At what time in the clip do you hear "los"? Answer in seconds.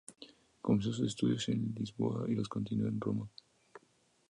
2.33-2.49